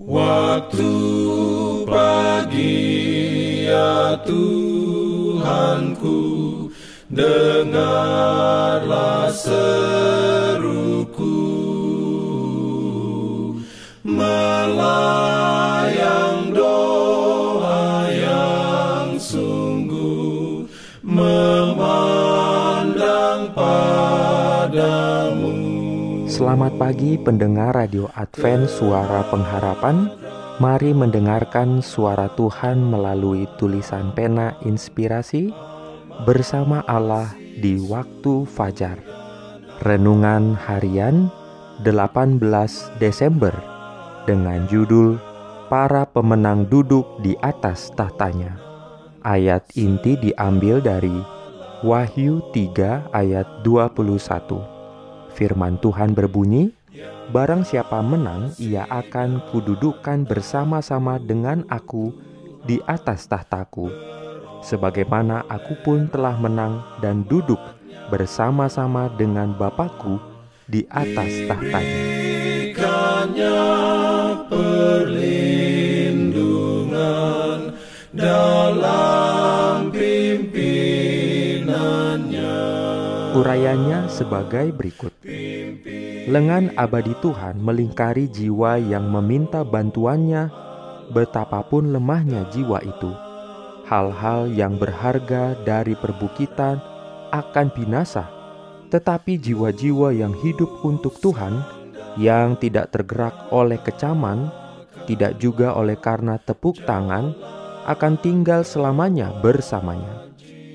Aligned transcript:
Waktu 0.00 0.96
pagi 1.84 2.88
ya 3.68 4.16
Tuhanku 4.24 6.16
Dengarlah 7.10 8.14
seruku. 9.34 9.66
Melayang 14.06 15.39
Selamat 26.40 26.72
pagi 26.80 27.20
pendengar 27.20 27.76
Radio 27.76 28.08
Advent 28.16 28.64
Suara 28.64 29.28
Pengharapan. 29.28 30.08
Mari 30.56 30.96
mendengarkan 30.96 31.84
suara 31.84 32.32
Tuhan 32.32 32.80
melalui 32.80 33.44
tulisan 33.60 34.08
pena 34.16 34.56
inspirasi 34.64 35.52
Bersama 36.24 36.80
Allah 36.88 37.28
di 37.36 37.76
waktu 37.84 38.48
fajar. 38.48 38.96
Renungan 39.84 40.56
harian 40.56 41.28
18 41.84 42.40
Desember 42.96 43.52
Dengan 44.24 44.64
judul 44.64 45.20
Para 45.68 46.08
pemenang 46.08 46.64
duduk 46.72 47.20
di 47.20 47.36
atas 47.44 47.92
tahtanya. 47.92 48.56
Ayat 49.20 49.68
inti 49.76 50.16
diambil 50.16 50.80
dari 50.80 51.20
Wahyu 51.84 52.40
3 52.56 53.12
ayat 53.12 53.60
21 53.60 54.69
Firman 55.34 55.78
Tuhan 55.78 56.12
berbunyi, 56.12 56.74
Barang 57.30 57.62
siapa 57.62 58.02
menang, 58.02 58.50
ia 58.58 58.82
akan 58.90 59.54
kududukan 59.54 60.26
bersama-sama 60.26 61.22
dengan 61.22 61.62
aku 61.70 62.10
di 62.66 62.82
atas 62.82 63.30
tahtaku. 63.30 63.86
Sebagaimana 64.66 65.46
aku 65.46 65.78
pun 65.86 66.10
telah 66.10 66.34
menang 66.34 66.82
dan 66.98 67.22
duduk 67.22 67.62
bersama-sama 68.10 69.06
dengan 69.14 69.54
Bapakku 69.54 70.18
di 70.66 70.82
atas 70.90 71.46
tahtanya. 71.46 72.02
Urayanya 83.30 84.10
sebagai 84.10 84.74
berikut. 84.74 85.14
Lengan 86.26 86.74
abadi 86.74 87.14
Tuhan 87.22 87.62
melingkari 87.62 88.26
jiwa 88.26 88.74
yang 88.82 89.06
meminta 89.06 89.62
bantuannya, 89.62 90.50
betapapun 91.14 91.94
lemahnya 91.94 92.50
jiwa 92.50 92.82
itu. 92.82 93.14
Hal-hal 93.86 94.50
yang 94.50 94.78
berharga 94.78 95.54
dari 95.62 95.94
perbukitan 95.94 96.82
akan 97.30 97.66
binasa, 97.70 98.26
tetapi 98.90 99.38
jiwa-jiwa 99.38 100.10
yang 100.10 100.34
hidup 100.34 100.82
untuk 100.82 101.14
Tuhan, 101.22 101.62
yang 102.18 102.58
tidak 102.58 102.90
tergerak 102.90 103.50
oleh 103.54 103.78
kecaman, 103.78 104.50
tidak 105.06 105.38
juga 105.38 105.78
oleh 105.78 105.94
karena 105.94 106.38
tepuk 106.42 106.82
tangan, 106.82 107.34
akan 107.86 108.14
tinggal 108.18 108.66
selamanya 108.66 109.30
bersamanya. 109.38 110.26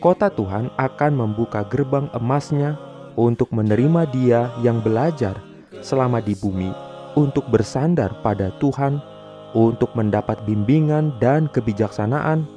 Kota 0.00 0.32
Tuhan 0.32 0.72
akan 0.80 1.12
membuka 1.12 1.60
gerbang 1.68 2.08
emasnya 2.16 2.80
untuk 3.20 3.52
menerima 3.52 4.08
dia 4.08 4.48
yang 4.64 4.80
belajar 4.80 5.36
selama 5.84 6.24
di 6.24 6.32
bumi 6.32 6.72
untuk 7.20 7.44
bersandar 7.52 8.08
pada 8.24 8.48
Tuhan, 8.56 8.96
untuk 9.52 9.92
mendapat 9.92 10.40
bimbingan 10.48 11.20
dan 11.20 11.52
kebijaksanaan, 11.52 12.48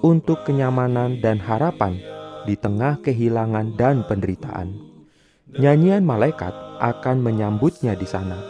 untuk 0.00 0.40
kenyamanan 0.48 1.20
dan 1.20 1.36
harapan 1.36 2.00
di 2.48 2.56
tengah 2.56 2.96
kehilangan 3.04 3.76
dan 3.76 4.00
penderitaan. 4.08 4.72
Nyanyian 5.52 6.00
malaikat 6.00 6.54
akan 6.80 7.20
menyambutnya 7.20 7.92
di 7.92 8.08
sana, 8.08 8.40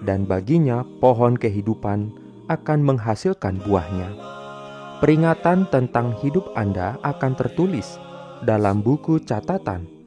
dan 0.00 0.24
baginya 0.24 0.88
pohon 1.04 1.36
kehidupan 1.36 2.16
akan 2.48 2.78
menghasilkan 2.80 3.60
buahnya. 3.60 4.39
Peringatan 5.00 5.66
tentang 5.72 6.12
hidup 6.20 6.52
Anda 6.52 7.00
akan 7.00 7.32
tertulis 7.32 7.96
dalam 8.44 8.84
buku 8.84 9.20
catatan 9.24 10.00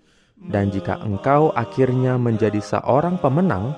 dan 0.51 0.67
jika 0.75 0.99
engkau 0.99 1.55
akhirnya 1.55 2.19
menjadi 2.19 2.59
seorang 2.59 3.15
pemenang, 3.19 3.71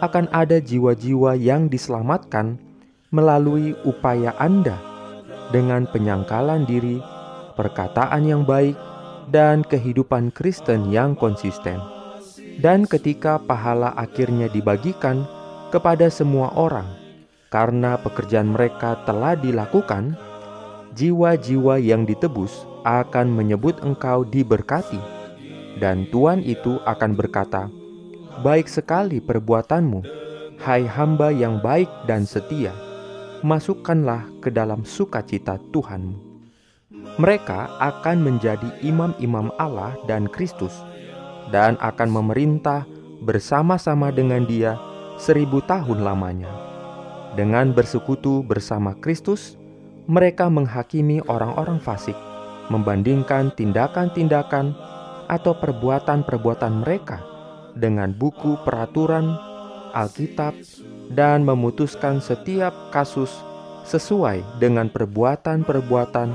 akan 0.00 0.28
ada 0.32 0.60
jiwa-jiwa 0.60 1.36
yang 1.36 1.68
diselamatkan 1.68 2.56
melalui 3.12 3.76
upaya 3.84 4.32
Anda 4.40 4.80
dengan 5.52 5.84
penyangkalan 5.88 6.64
diri, 6.64 7.00
perkataan 7.56 8.24
yang 8.24 8.42
baik, 8.48 8.76
dan 9.28 9.60
kehidupan 9.66 10.32
Kristen 10.32 10.88
yang 10.88 11.12
konsisten. 11.16 11.80
Dan 12.56 12.88
ketika 12.88 13.36
pahala 13.36 13.92
akhirnya 13.92 14.48
dibagikan 14.48 15.28
kepada 15.68 16.08
semua 16.08 16.48
orang, 16.56 16.88
karena 17.52 18.00
pekerjaan 18.00 18.56
mereka 18.56 19.04
telah 19.04 19.36
dilakukan, 19.36 20.16
jiwa-jiwa 20.96 21.76
yang 21.78 22.08
ditebus 22.08 22.64
akan 22.82 23.28
menyebut 23.30 23.78
engkau 23.84 24.24
diberkati 24.24 25.16
dan 25.76 26.08
Tuhan 26.08 26.40
itu 26.40 26.80
akan 26.88 27.12
berkata, 27.12 27.68
"Baik 28.40 28.66
sekali 28.68 29.20
perbuatanmu, 29.20 30.00
hai 30.64 30.88
hamba 30.88 31.28
yang 31.28 31.60
baik 31.60 31.88
dan 32.08 32.24
setia. 32.24 32.72
Masukkanlah 33.44 34.24
ke 34.40 34.48
dalam 34.48 34.82
sukacita 34.88 35.60
Tuhanmu." 35.70 36.16
Mereka 37.16 37.80
akan 37.80 38.24
menjadi 38.24 38.68
imam-imam 38.84 39.52
Allah 39.60 39.96
dan 40.08 40.28
Kristus, 40.28 40.72
dan 41.52 41.76
akan 41.80 42.08
memerintah 42.12 42.84
bersama-sama 43.24 44.12
dengan 44.12 44.44
Dia 44.44 44.76
seribu 45.16 45.64
tahun 45.64 46.04
lamanya. 46.04 46.50
Dengan 47.36 47.72
bersekutu 47.76 48.40
bersama 48.44 48.96
Kristus, 48.96 49.60
mereka 50.06 50.46
menghakimi 50.46 51.18
orang-orang 51.26 51.82
fasik, 51.82 52.14
membandingkan 52.70 53.50
tindakan-tindakan 53.58 54.74
atau 55.26 55.52
perbuatan-perbuatan 55.58 56.86
mereka 56.86 57.18
dengan 57.74 58.14
buku 58.14 58.62
peraturan 58.62 59.34
Alkitab 59.90 60.54
dan 61.10 61.42
memutuskan 61.42 62.22
setiap 62.22 62.94
kasus 62.94 63.30
sesuai 63.86 64.62
dengan 64.62 64.90
perbuatan-perbuatan 64.90 66.28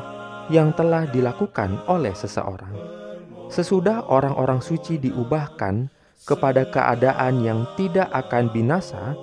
yang 0.51 0.75
telah 0.75 1.07
dilakukan 1.07 1.79
oleh 1.87 2.11
seseorang. 2.11 2.75
Sesudah 3.51 4.07
orang-orang 4.07 4.63
suci 4.63 4.99
diubahkan 4.99 5.91
kepada 6.23 6.67
keadaan 6.67 7.43
yang 7.43 7.67
tidak 7.75 8.07
akan 8.11 8.51
binasa 8.51 9.15